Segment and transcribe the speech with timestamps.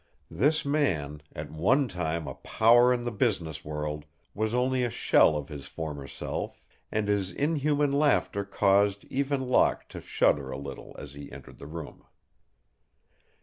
[0.31, 5.37] This man, at one time a power in the business world, was only a shell
[5.37, 10.95] of his former self, and his inhuman laughter caused even Locke to shudder a little
[10.97, 12.03] as he entered the room.